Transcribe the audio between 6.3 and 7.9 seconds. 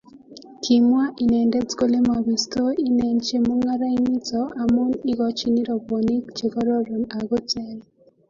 chekororon ako teer